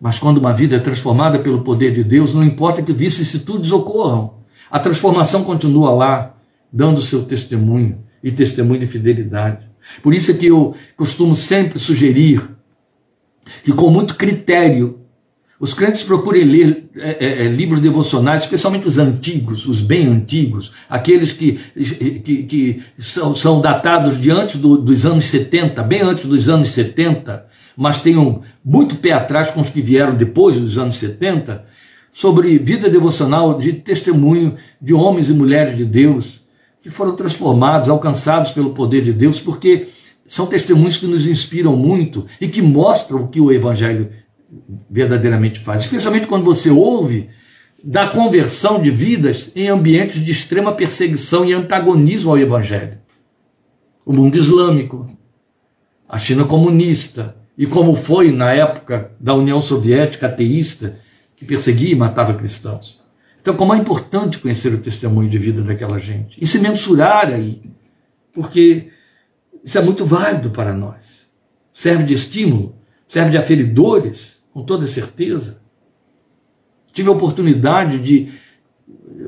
[0.00, 4.42] Mas quando uma vida é transformada pelo poder de Deus, não importa que vicissitudes ocorram,
[4.68, 6.34] a transformação continua lá,
[6.72, 9.68] dando seu testemunho e testemunho de fidelidade.
[10.02, 12.42] Por isso é que eu costumo sempre sugerir
[13.62, 15.01] que, com muito critério,
[15.62, 20.72] os crentes procurem ler é, é, é, livros devocionais, especialmente os antigos, os bem antigos,
[20.90, 21.60] aqueles que,
[22.24, 26.70] que, que são, são, datados de antes do, dos anos 70, bem antes dos anos
[26.70, 27.46] 70,
[27.76, 31.64] mas tenham muito pé atrás com os que vieram depois dos anos 70,
[32.10, 36.42] sobre vida devocional de testemunho de homens e mulheres de Deus
[36.82, 39.86] que foram transformados, alcançados pelo poder de Deus, porque
[40.26, 44.10] são testemunhos que nos inspiram muito e que mostram que o Evangelho
[44.90, 47.30] verdadeiramente faz, especialmente quando você ouve
[47.82, 52.98] da conversão de vidas em ambientes de extrema perseguição e antagonismo ao Evangelho.
[54.04, 55.06] O mundo islâmico,
[56.08, 60.98] a China comunista, e como foi na época da União Soviética ateísta,
[61.34, 63.00] que perseguia e matava cristãos.
[63.40, 67.60] Então, como é importante conhecer o testemunho de vida daquela gente e se mensurar aí,
[68.32, 68.90] porque
[69.64, 71.26] isso é muito válido para nós.
[71.72, 72.76] Serve de estímulo,
[73.08, 75.62] serve de aferidores com toda certeza.
[76.92, 78.32] Tive a oportunidade de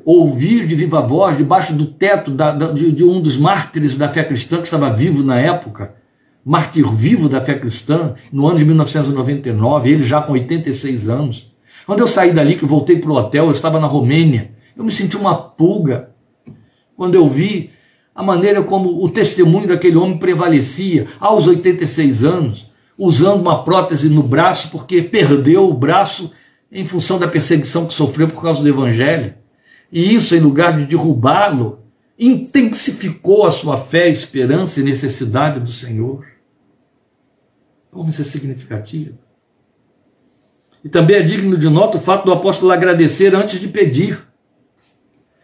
[0.05, 4.09] ouvir de viva voz, debaixo do teto da, da, de, de, um dos mártires da
[4.09, 5.95] fé cristã, que estava vivo na época,
[6.45, 11.55] mártir vivo da fé cristã, no ano de 1999, ele já com 86 anos.
[11.87, 14.91] Quando eu saí dali, que voltei para o hotel, eu estava na Romênia, eu me
[14.91, 16.11] senti uma pulga.
[16.97, 17.71] Quando eu vi
[18.15, 24.23] a maneira como o testemunho daquele homem prevalecia aos 86 anos, usando uma prótese no
[24.23, 26.33] braço porque perdeu o braço
[26.71, 29.35] em função da perseguição que sofreu por causa do evangelho.
[29.93, 31.85] E isso, em lugar de derrubá-lo,
[32.19, 36.27] intensificou a sua fé, esperança e necessidade do Senhor.
[37.91, 39.19] Como isso é significativo.
[40.83, 44.21] E também é digno de nota o fato do apóstolo agradecer antes de pedir.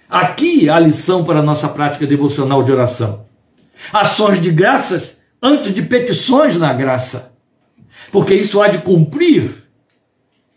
[0.08, 3.24] Aqui a lição para a nossa prática devocional de oração.
[3.92, 7.29] Ações de graças antes de petições na graça
[8.10, 9.64] porque isso há de cumprir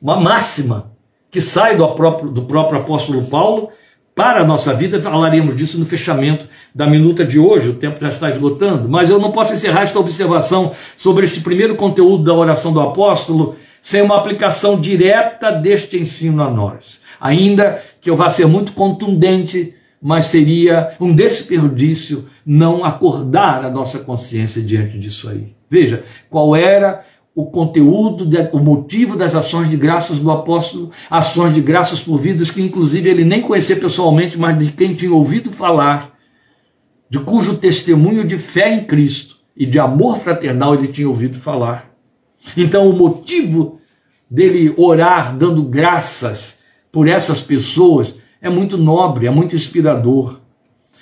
[0.01, 0.91] uma máxima
[1.31, 3.69] que sai do próprio, do próprio apóstolo Paulo
[4.13, 5.01] para a nossa vida.
[5.01, 9.19] Falaremos disso no fechamento da minuta de hoje, o tempo já está esgotando, mas eu
[9.19, 14.17] não posso encerrar esta observação sobre este primeiro conteúdo da oração do apóstolo sem uma
[14.17, 17.01] aplicação direta deste ensino a nós.
[17.19, 23.99] Ainda que eu vá ser muito contundente, mas seria um desperdício não acordar a nossa
[23.99, 25.53] consciência diante disso aí.
[25.69, 31.61] Veja, qual era o conteúdo, o motivo das ações de graças do apóstolo, ações de
[31.61, 36.13] graças por vidas que, inclusive, ele nem conhecia pessoalmente, mas de quem tinha ouvido falar,
[37.09, 41.91] de cujo testemunho de fé em Cristo e de amor fraternal ele tinha ouvido falar.
[42.55, 43.79] Então, o motivo
[44.29, 46.59] dele orar dando graças
[46.91, 50.39] por essas pessoas é muito nobre, é muito inspirador.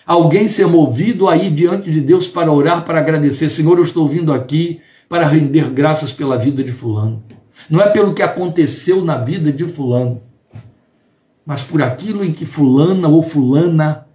[0.05, 4.07] Alguém ser movido a ir diante de Deus para orar, para agradecer, Senhor, eu estou
[4.07, 4.81] vindo aqui
[5.11, 7.21] para render graças pela vida de Fulano.
[7.69, 10.23] Não é pelo que aconteceu na vida de Fulano,
[11.45, 14.07] mas por aquilo em que Fulana ou Fulana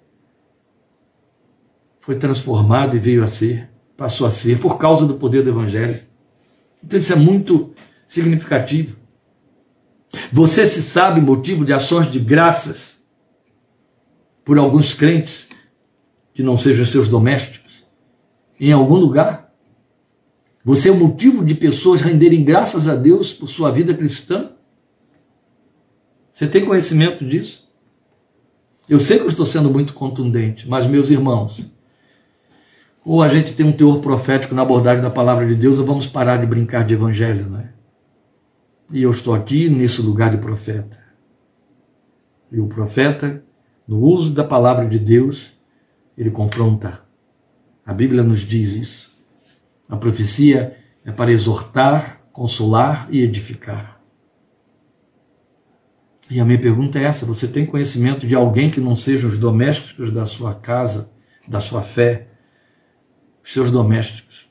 [2.00, 6.00] foi transformado e veio a ser, passou a ser, por causa do poder do Evangelho.
[6.82, 7.74] Então isso é muito
[8.08, 8.96] significativo.
[10.32, 12.96] Você se sabe motivo de ações de graças
[14.42, 15.46] por alguns crentes
[16.32, 17.84] que não sejam seus domésticos
[18.58, 19.45] em algum lugar?
[20.66, 24.50] Você é o motivo de pessoas renderem graças a Deus por sua vida cristã?
[26.32, 27.70] Você tem conhecimento disso?
[28.88, 31.64] Eu sei que eu estou sendo muito contundente, mas, meus irmãos,
[33.04, 36.08] ou a gente tem um teor profético na abordagem da palavra de Deus, ou vamos
[36.08, 37.72] parar de brincar de evangelho, não é?
[38.90, 40.98] E eu estou aqui nesse lugar de profeta.
[42.50, 43.40] E o profeta,
[43.86, 45.52] no uso da palavra de Deus,
[46.18, 47.02] ele confronta.
[47.86, 49.15] A Bíblia nos diz isso.
[49.88, 54.00] A profecia é para exortar, consolar e edificar.
[56.28, 59.38] E a minha pergunta é essa: você tem conhecimento de alguém que não sejam os
[59.38, 61.10] domésticos da sua casa,
[61.46, 62.28] da sua fé,
[63.44, 64.48] os seus domésticos,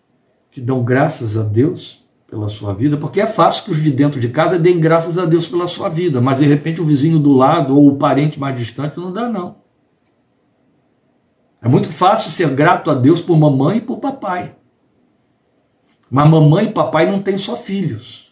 [0.49, 2.95] que dão graças a Deus pela sua vida?
[2.95, 5.89] Porque é fácil que os de dentro de casa deem graças a Deus pela sua
[5.89, 9.29] vida, mas de repente o vizinho do lado ou o parente mais distante não dá,
[9.29, 9.57] não.
[11.61, 14.55] É muito fácil ser grato a Deus por mamãe e por papai.
[16.15, 18.31] Mas mamãe e papai não têm só filhos.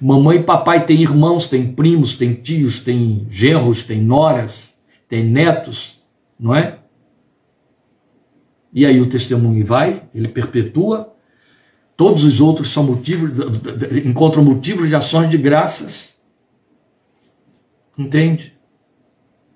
[0.00, 4.74] Mamãe e papai têm irmãos, têm primos, têm tios, têm genros, têm noras,
[5.08, 6.02] têm netos,
[6.36, 6.80] não é?
[8.72, 11.14] E aí o testemunho vai, ele perpetua.
[11.96, 13.30] Todos os outros são motivos,
[14.04, 16.14] encontram motivos de ações de graças.
[17.96, 18.54] Entende?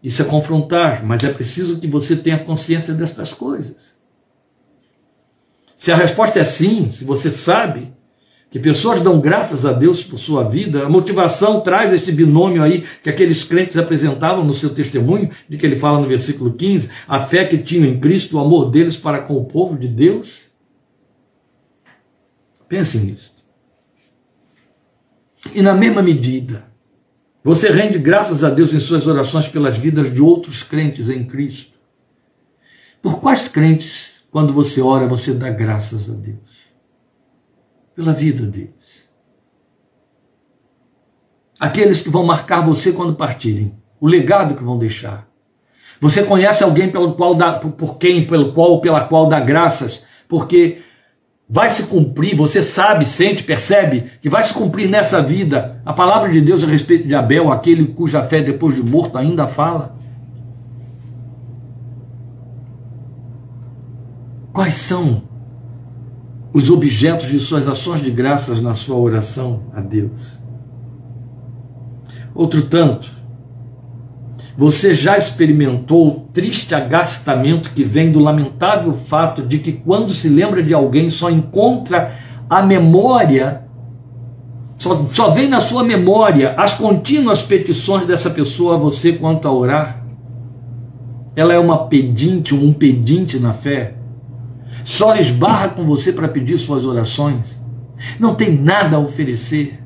[0.00, 3.87] Isso é confrontar, mas é preciso que você tenha consciência destas coisas.
[5.78, 7.94] Se a resposta é sim, se você sabe
[8.50, 12.84] que pessoas dão graças a Deus por sua vida, a motivação traz este binômio aí
[13.00, 17.20] que aqueles crentes apresentavam no seu testemunho, de que ele fala no versículo 15, a
[17.20, 20.40] fé que tinham em Cristo, o amor deles para com o povo de Deus.
[22.68, 23.32] Pense nisso.
[25.54, 26.64] E na mesma medida,
[27.44, 31.78] você rende graças a Deus em suas orações pelas vidas de outros crentes em Cristo.
[33.00, 36.68] Por quais crentes quando você ora, você dá graças a Deus
[37.98, 39.08] pela vida deles.
[41.58, 45.26] Aqueles que vão marcar você quando partirem, o legado que vão deixar.
[46.00, 50.04] Você conhece alguém pelo qual dá, por quem, pelo qual ou pela qual dá graças,
[50.28, 50.80] porque
[51.48, 56.30] vai se cumprir, você sabe, sente, percebe que vai se cumprir nessa vida a palavra
[56.30, 59.97] de Deus a respeito de Abel, aquele cuja fé depois de morto ainda fala.
[64.58, 65.22] Quais são
[66.52, 70.36] os objetos de suas ações de graças na sua oração a Deus?
[72.34, 73.08] Outro tanto,
[74.56, 80.28] você já experimentou o triste agastamento que vem do lamentável fato de que quando se
[80.28, 82.16] lembra de alguém só encontra
[82.50, 83.62] a memória,
[84.76, 89.52] só, só vem na sua memória as contínuas petições dessa pessoa a você quanto a
[89.52, 90.04] orar?
[91.36, 93.97] Ela é uma pedinte, um pedinte na fé?
[94.88, 97.60] Só esbarra com você para pedir suas orações,
[98.18, 99.84] não tem nada a oferecer.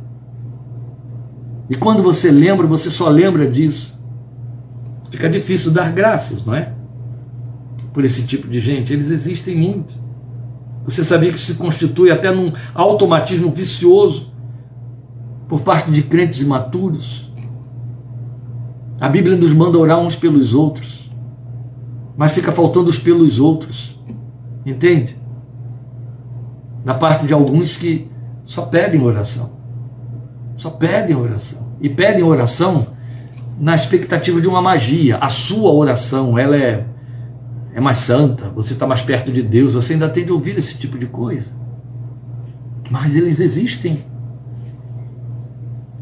[1.69, 4.01] E quando você lembra, você só lembra disso.
[5.11, 6.73] Fica difícil dar graças, não é?
[7.93, 8.93] Por esse tipo de gente.
[8.93, 9.93] Eles existem muito.
[10.85, 14.33] Você sabia que se constitui até num automatismo vicioso
[15.49, 17.29] por parte de crentes imaturos?
[19.01, 21.11] A Bíblia nos manda orar uns pelos outros,
[22.17, 23.92] mas fica faltando os pelos outros.
[24.65, 25.17] Entende?
[26.85, 28.11] Da parte de alguns que
[28.45, 29.53] só pedem oração.
[30.57, 31.73] Só pedem oração.
[31.81, 32.87] E pedem oração
[33.59, 35.17] na expectativa de uma magia.
[35.19, 36.85] A sua oração, ela é,
[37.75, 40.77] é mais santa, você está mais perto de Deus, você ainda tem de ouvir esse
[40.77, 41.49] tipo de coisa.
[42.91, 44.05] Mas eles existem.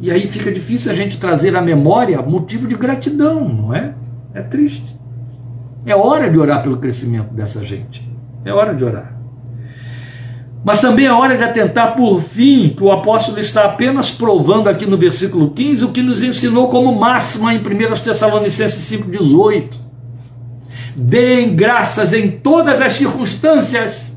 [0.00, 3.94] E aí fica difícil a gente trazer à memória motivo de gratidão, não é?
[4.32, 4.98] É triste.
[5.84, 8.09] É hora de orar pelo crescimento dessa gente.
[8.44, 9.20] É hora de orar.
[10.64, 14.84] Mas também é hora de atentar por fim que o apóstolo está apenas provando aqui
[14.84, 17.62] no versículo 15 o que nos ensinou como máxima em 1
[18.02, 19.70] Tessalonicenses 5,18.
[20.94, 24.14] Deem graças em todas as circunstâncias,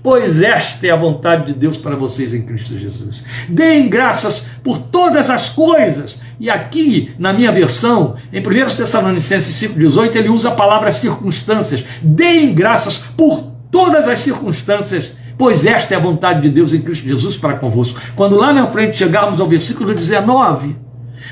[0.00, 3.24] pois esta é a vontade de Deus para vocês em Cristo Jesus.
[3.48, 6.20] Deem graças por todas as coisas.
[6.38, 11.84] E aqui, na minha versão, em 1 Tessalonicenses 5,18, ele usa a palavra circunstâncias.
[12.00, 17.08] Deem graças por todas as circunstâncias, pois esta é a vontade de Deus em Cristo
[17.08, 18.00] Jesus para convosco.
[18.14, 20.76] Quando lá na frente chegarmos ao versículo 19,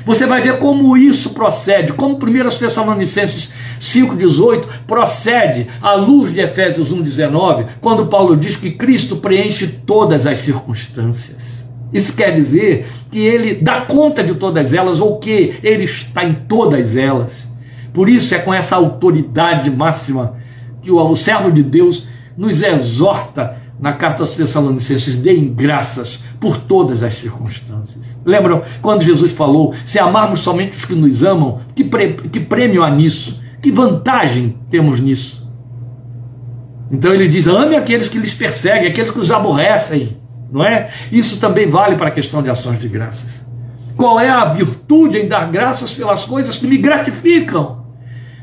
[0.05, 6.93] você vai ver como isso procede, como 1 Tessalonicenses 5,18 procede à luz de Efésios
[6.93, 11.59] 1,19, quando Paulo diz que Cristo preenche todas as circunstâncias.
[11.91, 16.33] Isso quer dizer que ele dá conta de todas elas, ou que ele está em
[16.33, 17.47] todas elas.
[17.91, 20.35] Por isso é com essa autoridade máxima
[20.81, 22.07] que o, servo de Deus
[22.39, 28.05] nos exorta na carta aos Tessalonicenses: deem graças por todas as circunstâncias.
[28.25, 32.81] Lembram quando Jesus falou: se amarmos somente os que nos amam, que, pre, que prêmio
[32.81, 33.41] há nisso?
[33.61, 35.45] Que vantagem temos nisso?
[36.89, 40.17] Então ele diz: ame aqueles que lhes perseguem, aqueles que os aborrecem,
[40.49, 40.89] não é?
[41.11, 43.41] Isso também vale para a questão de ações de graças.
[43.97, 47.78] Qual é a virtude em dar graças pelas coisas que me gratificam?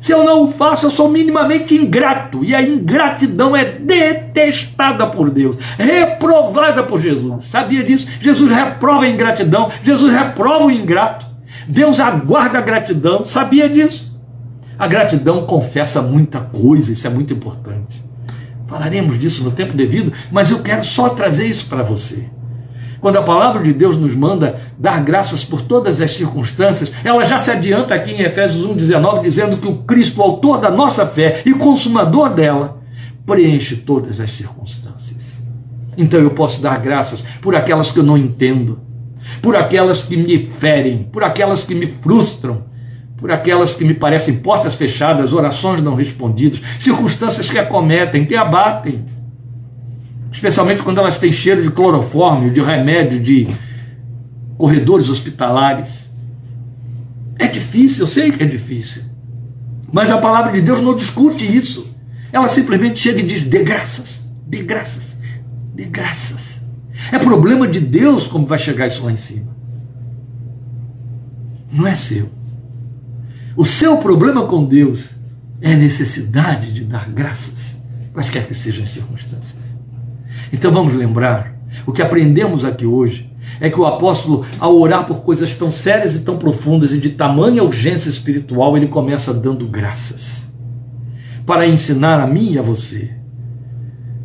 [0.01, 2.45] Se eu não o faço, eu sou minimamente ingrato.
[2.45, 7.47] E a ingratidão é detestada por Deus, reprovada por Jesus.
[7.47, 8.07] Sabia disso?
[8.21, 11.27] Jesus reprova a ingratidão, Jesus reprova o ingrato.
[11.67, 13.25] Deus aguarda a gratidão.
[13.25, 14.15] Sabia disso?
[14.79, 18.05] A gratidão confessa muita coisa, isso é muito importante.
[18.67, 22.29] Falaremos disso no tempo devido, mas eu quero só trazer isso para você.
[23.01, 27.39] Quando a palavra de Deus nos manda dar graças por todas as circunstâncias, ela já
[27.39, 31.53] se adianta aqui em Efésios 1,19, dizendo que o Cristo, autor da nossa fé e
[31.53, 32.81] consumador dela,
[33.25, 35.23] preenche todas as circunstâncias.
[35.97, 38.81] Então eu posso dar graças por aquelas que eu não entendo,
[39.43, 42.65] por aquelas que me ferem, por aquelas que me frustram,
[43.17, 49.05] por aquelas que me parecem portas fechadas, orações não respondidas, circunstâncias que acometem, que abatem.
[50.31, 53.49] Especialmente quando elas têm cheiro de clorofórmio, de remédio, de
[54.57, 56.11] corredores hospitalares.
[57.39, 59.03] É difícil, eu sei que é difícil.
[59.93, 61.87] Mas a palavra de Deus não discute isso.
[62.33, 65.17] Ela simplesmente chega e diz: dê graças, dê graças,
[65.75, 66.61] dê graças.
[67.13, 69.55] É problema de Deus como vai chegar isso lá em cima.
[71.73, 72.31] Não é seu.
[73.57, 75.11] O seu problema com Deus
[75.61, 77.77] é a necessidade de dar graças,
[78.13, 79.66] quaisquer que sejam as circunstâncias.
[80.53, 81.55] Então vamos lembrar,
[81.87, 83.31] o que aprendemos aqui hoje
[83.61, 87.11] é que o apóstolo, ao orar por coisas tão sérias e tão profundas e de
[87.11, 90.37] tamanha urgência espiritual, ele começa dando graças.
[91.45, 93.17] Para ensinar a mim e a você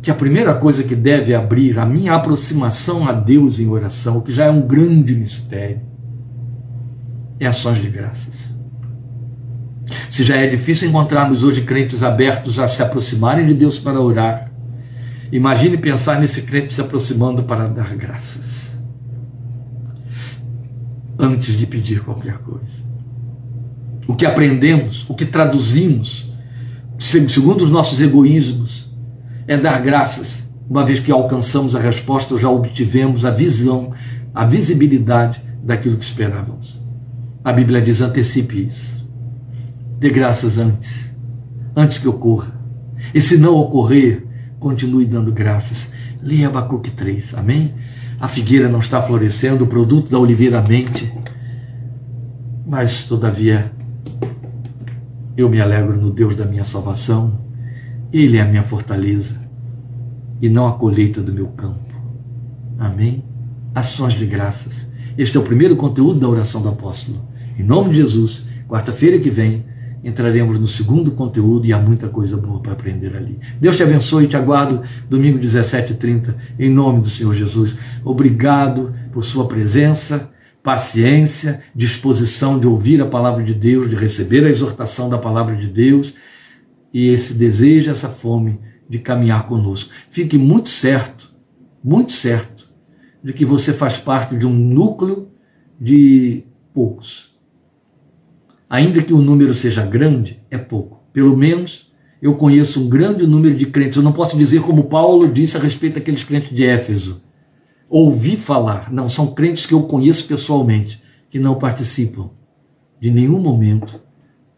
[0.02, 4.32] que a primeira coisa que deve abrir a minha aproximação a Deus em oração, que
[4.32, 5.80] já é um grande mistério,
[7.38, 8.34] é ações de graças.
[10.10, 14.51] Se já é difícil encontrarmos hoje crentes abertos a se aproximarem de Deus para orar,
[15.32, 18.70] imagine pensar nesse crente se aproximando para dar graças.
[21.18, 22.82] Antes de pedir qualquer coisa.
[24.06, 26.30] O que aprendemos, o que traduzimos,
[26.98, 28.92] segundo os nossos egoísmos,
[29.46, 33.92] é dar graças, uma vez que alcançamos a resposta, já obtivemos a visão,
[34.34, 36.80] a visibilidade daquilo que esperávamos.
[37.44, 39.06] A Bíblia diz: antecipe isso.
[39.98, 41.14] Dê graças antes,
[41.76, 42.60] antes que ocorra.
[43.14, 44.26] E se não ocorrer,
[44.62, 45.88] continue dando graças.
[46.22, 47.74] Leia Abacuque 3, amém?
[48.20, 51.12] A figueira não está florescendo, o produto da oliveira mente,
[52.64, 53.72] mas todavia
[55.36, 57.40] eu me alegro no Deus da minha salvação,
[58.12, 59.40] Ele é a minha fortaleza
[60.40, 61.80] e não a colheita do meu campo.
[62.78, 63.24] Amém?
[63.74, 64.86] Ações de graças.
[65.18, 67.20] Este é o primeiro conteúdo da oração do apóstolo.
[67.58, 69.64] Em nome de Jesus, quarta-feira que vem,
[70.02, 73.38] entraremos no segundo conteúdo e há muita coisa boa para aprender ali.
[73.60, 77.76] Deus te abençoe e te aguardo domingo 17h30, em nome do Senhor Jesus.
[78.04, 80.30] Obrigado por sua presença,
[80.62, 85.68] paciência, disposição de ouvir a palavra de Deus, de receber a exortação da palavra de
[85.68, 86.14] Deus
[86.92, 89.90] e esse desejo, essa fome de caminhar conosco.
[90.10, 91.32] Fique muito certo,
[91.82, 92.68] muito certo,
[93.22, 95.28] de que você faz parte de um núcleo
[95.80, 96.44] de
[96.74, 97.31] poucos
[98.72, 101.02] ainda que o número seja grande, é pouco.
[101.12, 101.92] Pelo menos
[102.22, 103.98] eu conheço um grande número de crentes.
[103.98, 107.22] Eu não posso dizer como Paulo disse a respeito daqueles crentes de Éfeso.
[107.86, 108.90] Ouvi falar.
[108.90, 112.30] Não, são crentes que eu conheço pessoalmente, que não participam
[112.98, 114.00] de nenhum momento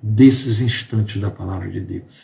[0.00, 2.22] desses instantes da palavra de Deus.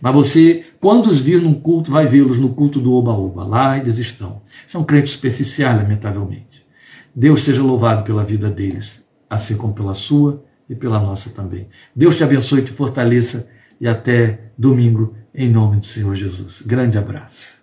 [0.00, 3.44] Mas você, quando os vir num culto, vai vê-los no culto do Oba-Oba.
[3.44, 4.42] Lá eles estão.
[4.66, 6.66] São crentes superficiais, lamentavelmente.
[7.14, 11.68] Deus seja louvado pela vida deles, assim como pela sua e pela nossa também.
[11.94, 13.50] Deus te abençoe, te fortaleça
[13.80, 16.62] e até domingo, em nome do Senhor Jesus.
[16.62, 17.59] Grande abraço.